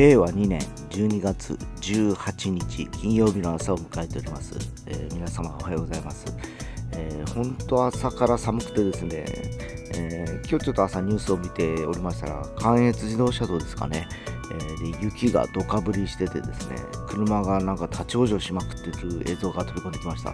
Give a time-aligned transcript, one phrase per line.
[0.00, 0.58] 令和2年
[0.88, 1.52] 12月
[1.82, 4.54] 18日金曜日の朝を迎えております、
[4.86, 6.24] えー、皆様おはようございます、
[6.92, 9.26] えー、本当朝から寒くてですね、
[9.96, 14.08] えー、今日ちょっと朝ニュースを見ておりましたら関越自動車道ですかね、
[14.90, 16.76] えで雪がどかぶりしててですね
[17.06, 20.32] 車がなんか立ち往生しまくってる映像が飛び込んできました。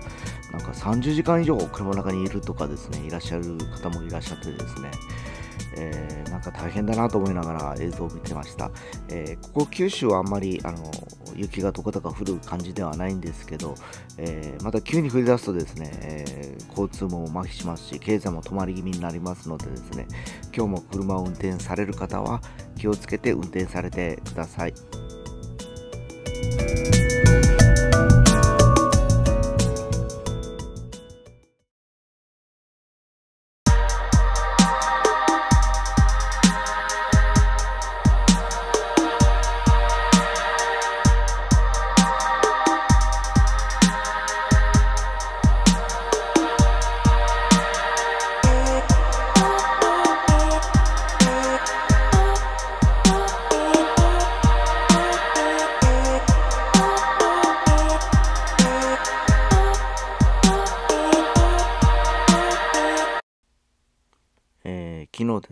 [0.52, 4.91] なんか30時間以上車の中にいるとかですねいらっしゃる方もいらっしゃってですね
[5.77, 8.71] えー、なんか大変だなと思いながら映像を見てました、
[9.09, 10.91] えー、ここ九州はあんまりあの
[11.35, 13.75] 雪がどこだか降る感じではないんですけど、
[14.19, 20.07] えー、また急に降り出すとですね、え交通も麻痺しますし経済も止まり気味になりますのでですね
[20.55, 22.41] 今日も車を運転される方は
[22.79, 24.95] 気をつけて運転されてください。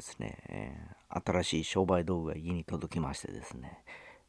[0.04, 3.82] ですね、新しい商売道具が家に届きましてですね、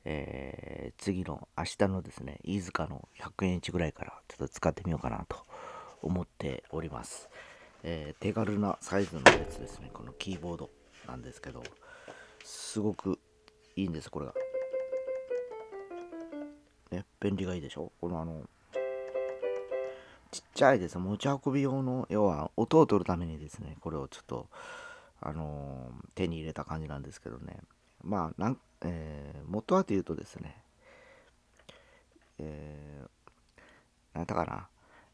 [0.06, 5.36] えー、次の明日のですね、飯塚の100円市ぐらいからちょっと使ってみようかなと
[6.02, 7.28] 思っております。
[7.84, 10.70] えー、手軽なサイズのやつですね、このキーボード
[11.08, 11.62] なんですけど、
[12.46, 13.20] すごく
[13.76, 14.34] いいんです、これが。
[16.92, 17.92] ね、便利がいいでしょ？
[18.00, 18.44] このあの、
[20.32, 20.98] ちっちゃいです。
[20.98, 24.48] 持ち運び用の、要は音を取るためにですね、これをちょっと、
[25.28, 27.60] あの、手に入れた感じなんですけどね
[28.04, 30.56] まあなん、えー、元はというとですね
[32.38, 34.68] えー、なんだかな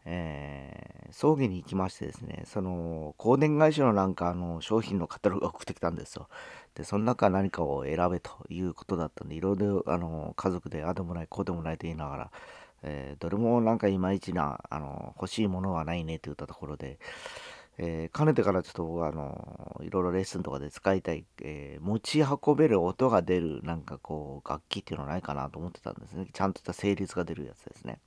[0.06, 6.28] えー、葬儀に行きましてですね、その、香典会社のなんかあの商品のカタログが送ってきたんですよ。
[6.74, 12.32] で、その中何かを選べということだったんで、いろいろあの家族であでもない、こうでもないと言いながら、
[12.84, 16.98] えー、どれもなんかいまいちな、あの、欲しいものはないねと言ったところで、
[17.78, 26.28] えー、かねてからちょっとあのいろいろレッスンとかで使いたい、えー、持ち運べる音が出るなんかこう楽器っていうのないかなと思ってたんですね。
[26.32, 28.00] ちゃんとした成立が出るやつですね。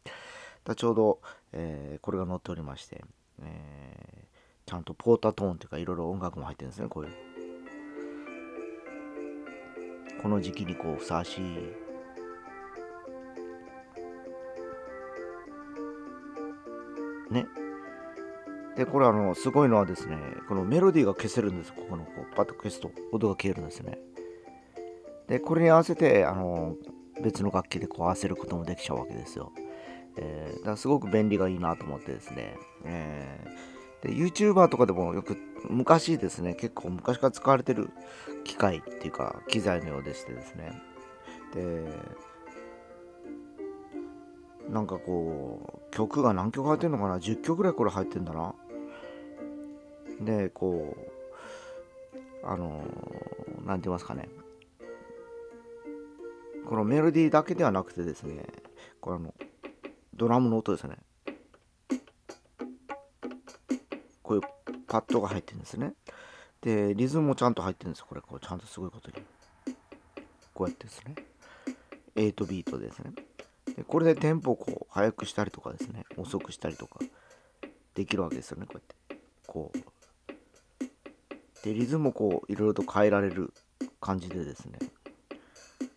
[0.64, 1.20] だちょうど、
[1.52, 3.04] えー、これが載っておりまして、
[3.42, 4.24] え
[4.66, 7.12] ちゃんとポータトーンっていうかいろいろ音楽も入ってるんですねこういう。
[10.22, 11.40] この時期にこうふさわしい。
[17.30, 17.63] ね。
[18.84, 21.72] で、これあの、すごいのはですね、このメロディーが消せるんです。
[21.72, 23.98] ここのこうパッと消すと音が消えるんですね。
[25.26, 26.76] で、これに合わせて、あの、
[27.22, 29.52] 別の楽器でこう合わせることもできちゃうわけですよ。
[30.16, 32.56] えー、だからすごく便利がいいなと思ってですね。
[32.84, 35.38] えー、で、YouTuber とかでもよく
[35.70, 37.90] 昔ですね、結構昔から使われてる
[38.44, 40.72] 機械っていうか機材のようでしてですね。
[41.54, 41.88] で、
[44.68, 48.54] なんかこう、曲が何曲入ってんのかな ?10 曲ぐらいこれ入ってんだな。
[50.24, 52.84] でこうあの
[53.64, 54.28] 何て言いますかね。
[56.66, 58.44] このメロディーだけではなくてですね
[59.00, 59.34] これあの
[60.14, 60.96] ドラムの音ですね。
[64.22, 64.42] こういう
[64.86, 65.92] パッドが入ってるんですね。
[66.60, 69.16] でリズムもちゃんと入ってるんですこれこうちゃんとすごいことに。
[70.54, 71.14] こうやってですね。
[72.14, 73.12] 8ビートですね。
[73.76, 76.04] でこれでテンポをこう速くしたりとかですね。
[76.16, 77.00] 遅くしたりとか。
[77.94, 79.22] できるわけですよねこうやって。
[79.46, 79.93] こう。
[81.64, 83.54] でリズムをこういろいろと変えられる
[83.98, 84.78] 感じでですね。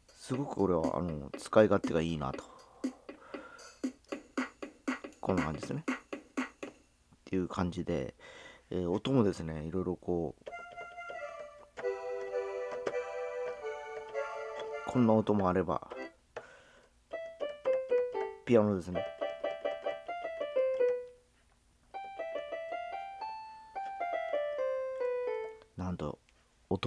[0.07, 2.45] すごく俺はあの使い勝手がいいなと。
[5.19, 5.83] こんな感じですね。
[5.89, 5.93] っ
[7.25, 8.15] ていう感じで、
[8.69, 10.45] えー、音もですねいろいろこう。
[14.87, 15.89] こんな音もあれば
[18.45, 19.16] ピアノですね。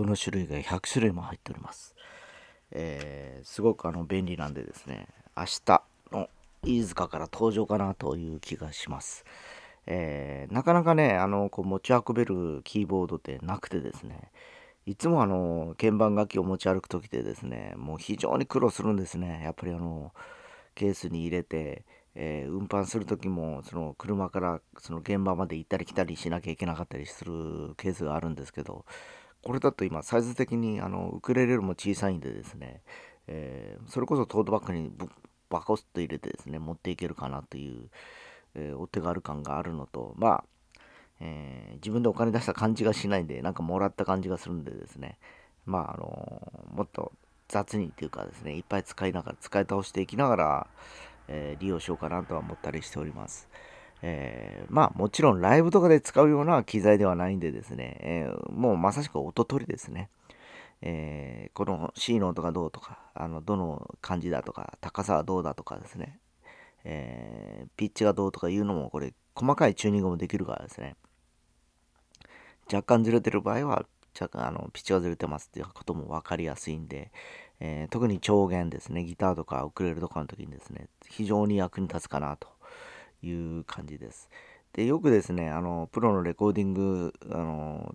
[0.00, 1.94] 音の種類が100種類も入っております。
[2.72, 5.06] えー、すごくあの便利なんでですね、
[5.36, 5.82] 明日
[6.12, 6.28] の
[6.62, 9.24] 飯塚から登場かなという気がします。
[9.86, 14.30] えー、なかなかね、あのこう持ち運べるキーボードってなくてですね、
[14.86, 19.42] いつもあの鍵盤楽器を持ち歩く時でですね、もう非常に苦労するんですね。
[19.44, 20.12] やっぱりあの
[20.74, 28.84] ケースに入れて、えー、運搬する時もその車からその現場まで行ったり来たりしなきゃいけなかったりするケースがあるんですけど
[29.42, 32.82] これだと今サイズ的にあのウクレレも小さいんでですね、
[33.26, 34.90] えー、それこそトートバッグに
[35.48, 37.88] バコスと入れてですね持っていけるかなという、
[38.54, 40.44] えー、お手軽感があるのとまあ、
[41.20, 45.18] えー、自分でお金出した感じがしないんでなんかもらった感じがするんでですね
[45.64, 47.12] まああのもっと
[47.48, 50.66] 雑にっていうかですねいっぱい使いながら使い倒していきながら、
[51.26, 53.48] え利用しようかなとは思ったりしております。
[54.02, 60.08] えー、まあもちろんライブとかで使うような機材ではないんでですね、えー、もうまさしく音取りですね。
[60.82, 66.18] えー、この C の音がどうとか、あのどの感じだとか、高さはどうだとかですね、
[66.84, 70.96] えピッチがどうとかいうのもこれ細かいチューニングもできるからですね。
[72.72, 73.84] 若干ずれてる場合は、
[74.18, 77.10] 若干あのピッチがずれてますっていうことも分かりやすいんで、
[77.58, 82.48] え特に調弦ですね、ギターとかウクレレとかの時にですね、非常に役に立つかなと
[83.22, 84.28] いう感じです。
[84.72, 87.94] で、よくですね、あの、プロのレコーディング、あの、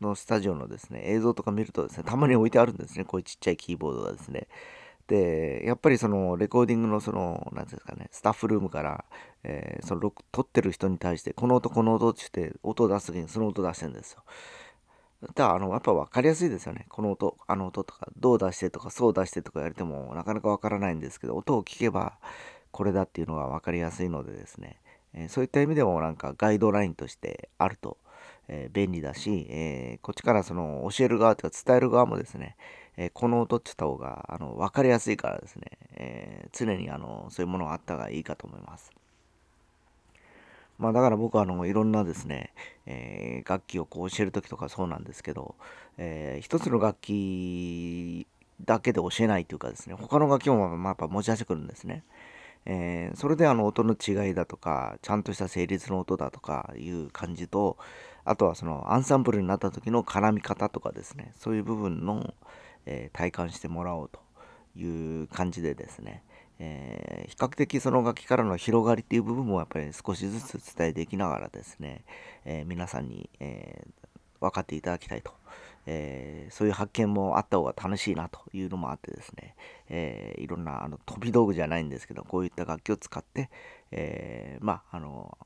[0.00, 4.48] のスタジオのですね、映像とか見るとですね、 たまに置いてあるんですね、こういうちっちゃいキーボードがですね。
[5.06, 9.04] で、やっぱりそのレコーディングのその、なんですかね、スタッフルームから、
[9.42, 14.22] えー、その撮ってる人に対して、この音、この音って言って、音を出す時にその音出してるんですよ。
[15.34, 16.86] だあの、やっぱ分かりやすいですよね。
[16.88, 22.18] この音、あの音とか、どう出してとか、そう出してとか言われても、なかなか分からないんですけど、音を聞けば、
[22.74, 24.80] これだっていうのが分かりやすいのでですね、
[25.14, 27.98] え、そういった意味でもなんかガイドラインとしてあると、
[28.48, 32.56] え、便利だし、え、こっちからその教える側というか伝える側もですね、
[32.96, 38.90] えこの音って言った方があの分かりやすいからですね、え常にあのそういうものがあった方がいいかと思います。
[40.76, 42.52] まあだから僕はあのいろんなですね、
[42.86, 45.54] えー、楽器をこう教える時とかそうなんですけど、
[45.96, 48.26] えー、一つの楽器
[48.64, 52.02] だけで教えないというかですね、他の楽器もまあやっぱ持ち出してくるんですね。
[52.66, 57.76] えー、それであの音の違いだとか、ちゃんとした成立の音だとかいう感じと、
[58.24, 62.34] あとはそのアンサンブルになった時の絡み方とかですね、そういう部分の、
[62.86, 64.20] えー、体感してもらおうと
[64.76, 66.22] いう感じでですね、
[66.58, 72.04] えー、比較的その楽器からの広がりっていう部分もやっぱり少しずつ伝えていきながらですね、
[72.44, 73.86] え皆さんに、え
[74.40, 75.32] 分かっていただきたいと
[75.86, 79.54] えー、そういう発見もあった方が楽しいなというのもあってですね、
[79.88, 83.50] えー、いろんなあの飛び道具じゃないんですけどこういった楽器を使って、
[83.90, 85.36] えー、まああの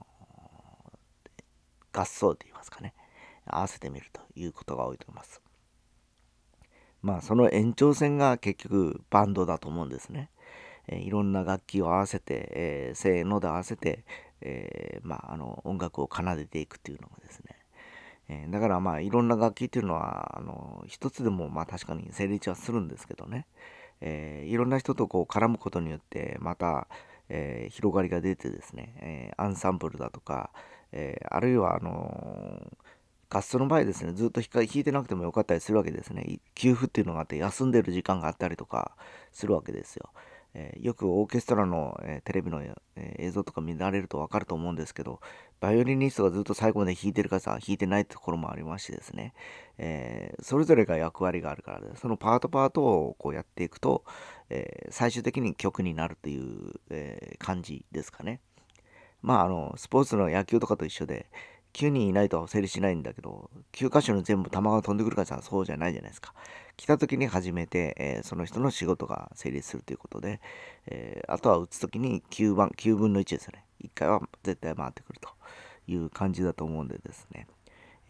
[1.93, 2.95] 合奏といいますかね
[3.47, 5.41] 合わせてみるということが多いと思います。
[7.01, 10.31] まあその延長線が結局バンドだと思うんですね。
[10.89, 14.05] えー、いろんな楽器を合わせて、えー、せーので合わせて、
[14.41, 17.58] えー、まあ、あの音楽を奏でていくっていうのがですね、
[18.29, 23.47] えー、だからまあいろんな楽器っていうのはあの一つでもまあ確かに成立はするんですけどね、
[24.01, 26.89] えー、いろんな人とこう絡むことによってまた、
[27.29, 30.51] えー、広がりが出てですね、えアンサンブルだとか、
[30.93, 32.71] えあるいはあの
[33.31, 38.93] 合奏の場合ですねずっと弾いてなくてもよかったりするわけですね給付っていうのがあって休んでる時間があったりとか
[39.33, 40.11] するわけですよ。
[40.55, 42.75] えー、よくオーケストラの、え、テレビの、え、
[43.19, 45.21] 映像とか見られると分かると思うんですけど、
[45.61, 49.35] バイオリニストがずっと最後まで弾いてるかさ、弾いてないところもありましてですね、
[49.79, 54.05] えそれぞれが役割があるからで、そのパートパートをこうやっていくと、
[54.51, 58.41] え最終的に曲になるという、え感じですかね。
[59.23, 61.27] まあ、あの、スポーツの野球とかと一緒で、
[61.73, 66.35] 9人いないと成立しないんだけど、9箇所に全部球が飛んでくるかじゃそうじゃないじゃないですか。
[66.77, 70.41] 来た時に初めて、えー、その人の仕事が成立するということで、
[70.87, 73.65] えー、あとは打つ時に9番、9分の1ですね。
[73.83, 75.29] 1回は絶対回ってくると
[75.87, 77.47] いう感じだと思うんでですね。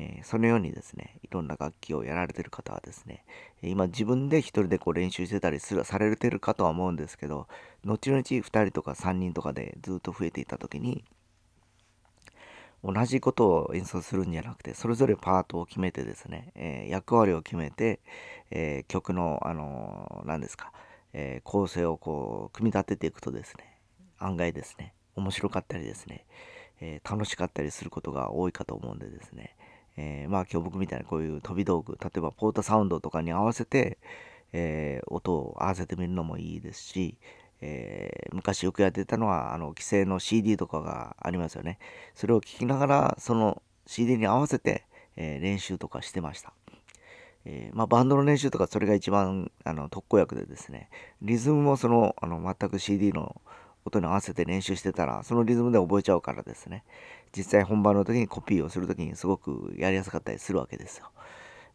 [0.01, 3.25] えー、そのようにですね、いろんな楽器をやられてる方はですね、
[3.63, 7.49] 今自分で一人でこう練習してたりするされてるかとは思うんですけど、
[7.85, 11.05] 後々2人とか3人とかでずっと増えていた時に、
[12.85, 18.01] 同じことを演奏するんじゃなくて、それぞれパートを決めてですね、えー、役割を決めて、
[18.51, 20.73] えー、曲の、あのー、何ですか、
[21.13, 23.79] え構成をこう、組み立てていくとですね、
[24.19, 26.25] 案外ですね、面白かったりですね、
[26.81, 29.57] え楽しかったりすることが多いかと思うんでですね、
[29.97, 33.99] えまあ今日僕みたいなこういう飛び道具、例えばポータサウンドとかに合わせて、
[34.53, 37.17] え音を合わせてみるのもいいですし、
[37.61, 41.79] えー、昔よくやってたのはあの規制の CD とかがありますよね。
[42.15, 44.85] それを聴きながらその CD に合わせて、
[45.17, 46.53] えー、練習とかしてました、
[47.45, 50.89] えー、まあ、バンドの練習とかそれが一番あの特効薬でですね。
[51.23, 53.41] リズムもそのあの全く CD の
[53.85, 56.85] 音に合わせて練習してたらそのリズムで覚えちゃうからですね。
[57.37, 61.11] 実際本番の時にコピーをする時にすごくやりやすかったりするわけですよ。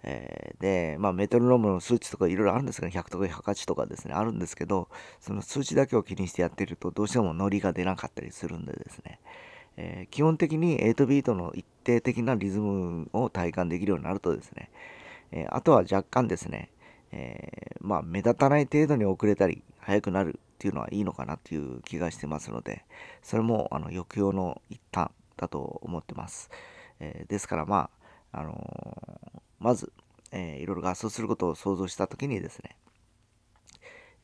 [0.04, 4.90] えー、で、まあ、メトロノームの数値とかいろいろあるんですけど、100とか108とかですね、あるんですけど、
[5.22, 9.20] その数値だけを気にしてやってると、どうしてもノリが出なかったりするんでですね、
[9.78, 14.70] えー、基本的に8ビートの一定的なリズムを体感できるようになるとですね、
[15.32, 16.70] えー、あとは若干ですね、
[17.12, 22.86] え、まあ、目立たない程度に遅れたり速くなるっていうのはいいのかなっていう気がしてますので
[23.22, 26.50] それもあの抑揚の一端だと思ってます、
[27.00, 27.90] え、ですからま
[28.32, 29.92] あ、あの、まず、
[30.32, 32.76] えー、いろいろ合奏することを想像した時にですね、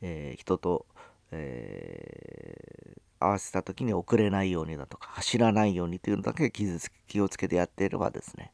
[0.01, 0.86] え人と、
[1.31, 8.53] え合わせた時に遅れないようにだとか走らないようにというのだけ気をつけてやっていればですね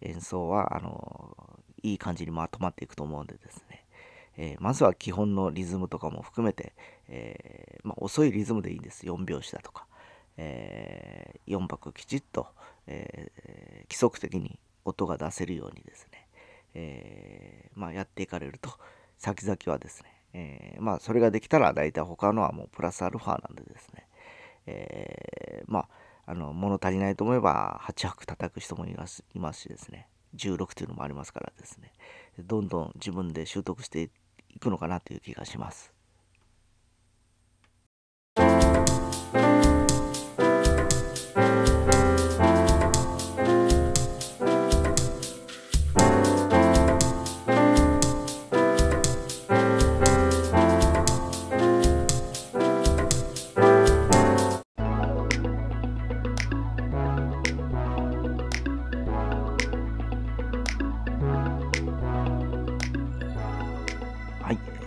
[0.00, 1.36] 演奏はあの
[1.82, 3.86] いい感じにまとまっていくと思うんでですね
[4.38, 6.74] えー、まずは基本のリズムとかも含めて、
[7.08, 9.06] えー、まあ、遅いリズムでいいんです。
[9.06, 9.86] 4拍子だとか、
[10.36, 12.46] えー、4拍きちっと、
[12.86, 13.32] え
[13.88, 16.25] 規則的に音が出せるようにですね、
[16.78, 18.70] えまあ、やっていかれると。
[19.18, 24.06] 先々はですね、えまあ、それができたら大体他のはもうプラスアルファなんでですね、
[24.66, 25.88] えまあ
[26.26, 30.08] あの物足りないと思えば8拍叩く人もいますいますしですね。
[30.34, 31.92] 16というのもありますからですね。
[32.38, 34.10] どんどん自分で習得して
[34.50, 35.95] いくのかなという気がします。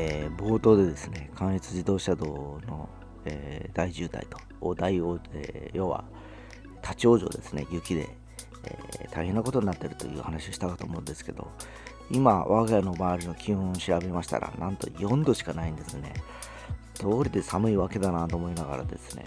[0.02, 2.26] えー、冒頭でですね、関越自動車道
[2.66, 2.88] の、
[3.26, 6.06] えー、大渋滞と、大大、えー、要は
[6.82, 8.08] 立ち往生ですね、雪で、
[8.64, 11.52] え大変なことになっているという話をしたかと思うんですけど、
[12.10, 16.14] 今、我が家の周りの気温を調べましたら、なんと4度しかないんですね。
[16.94, 19.26] 通りで寒いわけだなと思いながらですね、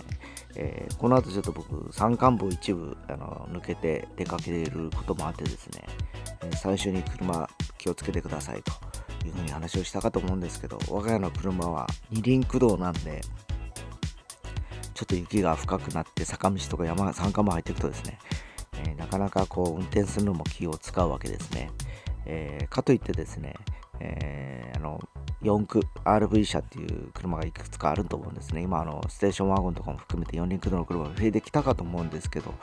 [0.57, 5.85] えー、この後ちょっと僕、山間部を一部あの抜けて出かけることもあってですね、
[6.43, 8.92] え、最初に車気をつけてくださいと
[9.29, 10.41] いうふうに話をしたかと思うん。
[10.41, 12.93] ですけど我が家の車は二輪駆動なん。
[12.93, 13.21] で
[14.95, 18.19] ちょっと雪が深くなって坂道とか山山間も入っていくとですね、
[18.85, 21.71] えー、なかなかこう運転するのも気を使うわけですね、
[22.27, 23.55] えー、かといってですね、
[24.01, 25.01] えー、あの
[25.43, 28.35] 4駆 RV 車っていう車がいくつかあると思うん。
[28.35, 32.11] ですね今あのステーションワゴンとかも含めて4輪駆動の車が増えてきたかと思うん。
[32.11, 32.55] ですけど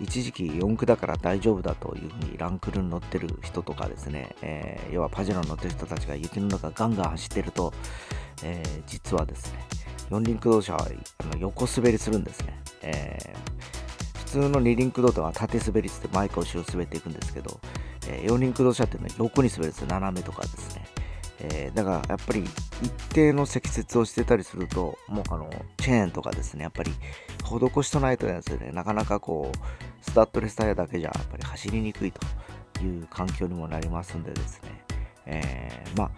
[0.00, 7.72] 一時期4駆だから大丈夫だというふうにランクルに乗ってる人とかですね、えー、要はパジェロに乗ってる人たちが雪の中ガンガン走ってると、
[8.44, 9.64] えー、実はですね、
[10.10, 10.86] 四輪駆動車は
[11.18, 12.60] あの横滑りするんですね。
[12.82, 17.60] えー、普通の二輪駆動とは縦滑りして前か後ろ滑っていくんですけど、
[18.08, 20.84] え四輪駆動車っていうのは横に滑るんですよ、斜めとかですね。
[21.40, 22.44] えー、だからやっぱり
[22.82, 26.92] 一定の積雪をしてたりすると、もうあのチェーンとかですね、やっぱり
[27.44, 29.58] 施しとないとですね、なかなかこう、
[30.00, 32.20] スタッドレスタイヤだけじゃやっぱり走りにくいと
[32.82, 34.84] いう環境にもなりますんでですね、
[35.26, 36.10] えー、まあ、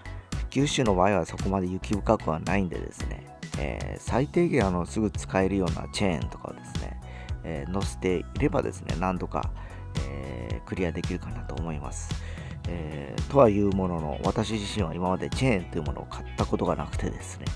[0.50, 3.26] 九州の場合はそこまで雪深くはないんでですね、
[3.58, 7.00] えー、最低限あのすぐ使えるようなチェーンとかをですね、
[7.44, 9.50] えー、載せていればですね、何度か、
[10.08, 12.10] えクリアできるかなと思います。
[12.68, 17.46] えー、とはいうものの、私自身は今までチェーンというものを買ったことがなくてですね、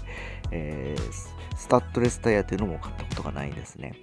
[0.50, 3.95] えー、スタッドレスタイヤというのも買ったことがないんですね。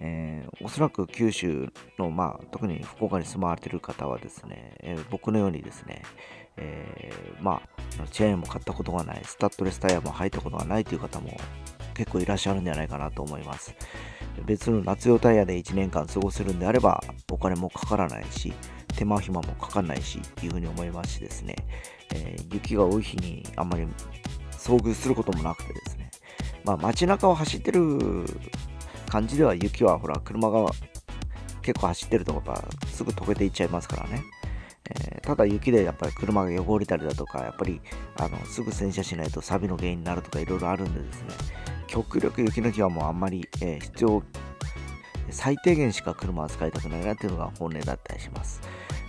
[0.00, 6.02] えー、おそらく九州の、まあ、特に福岡に住まわれている方はですね、えー、僕のようにですね、
[6.56, 11.36] えー、まあ、チェーンも買ったことがない、スタッドレスタイヤも履いたことがないという方も
[11.94, 13.74] 結構いらっしゃるんじゃないかなと思います。
[14.44, 18.52] 別の夏用タイヤで1年間過ごせるんであれば、お金もかからないし、
[18.96, 21.56] 手間暇もかかんないし、というふうに思いますしですね、
[22.14, 23.86] えー、雪が多い日にあんまり
[24.52, 26.10] 遭遇することもなくてですね、
[26.64, 28.24] まあ街中を走ってる
[29.16, 30.66] 感じでは雪はほら車が
[31.62, 34.22] 結構走ってるところはすぐ溶けていっちゃいますからね、
[34.90, 37.80] えー、ただ雪でやっぱり車が汚れたりだとかやっぱり
[38.18, 41.28] あのすぐ洗車しないと錆の原因になるとかいろいろあるんでですね。
[41.86, 44.22] 極力雪の日はもうあんまり、えー、必要
[45.30, 48.60] 最低限しか車は使いたくないなっていうのが本音だったりします。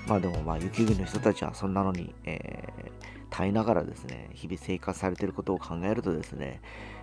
[0.08, 2.92] まあでもまあ雪国の人たちはそんなのに、えー、
[3.30, 6.62] 耐えながらですね日々生活されてることを考えるとですね、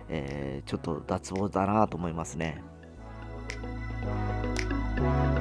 [0.09, 2.63] えー、ちょっと脱帽だなと思いますね。
[4.97, 5.34] Música